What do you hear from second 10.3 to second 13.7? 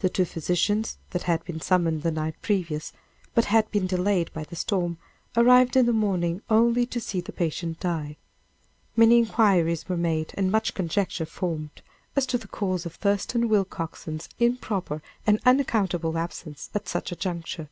and much conjecture formed as to the cause of Thurston